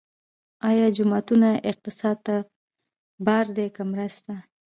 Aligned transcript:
آیا 0.69 0.87
جوماتونه 0.95 1.49
اقتصاد 1.71 2.17
ته 2.25 2.35
بار 3.25 3.45
دي 3.55 3.67
که 3.75 3.83
مرسته؟ 3.91 4.33